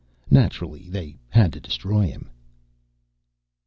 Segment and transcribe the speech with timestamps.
[0.31, 2.31] NATURALLY THEY HAD TO DESTROY HIM!